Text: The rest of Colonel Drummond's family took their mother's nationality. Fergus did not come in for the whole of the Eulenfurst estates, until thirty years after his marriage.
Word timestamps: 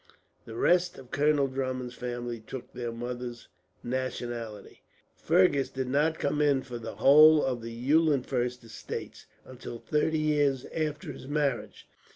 The 0.45 0.55
rest 0.55 0.97
of 0.97 1.11
Colonel 1.11 1.45
Drummond's 1.45 1.93
family 1.93 2.39
took 2.39 2.73
their 2.73 2.91
mother's 2.91 3.49
nationality. 3.83 4.81
Fergus 5.15 5.69
did 5.69 5.89
not 5.89 6.17
come 6.17 6.41
in 6.41 6.63
for 6.63 6.79
the 6.79 6.95
whole 6.95 7.45
of 7.45 7.61
the 7.61 7.71
Eulenfurst 7.71 8.63
estates, 8.63 9.27
until 9.45 9.77
thirty 9.77 10.17
years 10.17 10.65
after 10.75 11.11
his 11.11 11.27
marriage. 11.27 11.87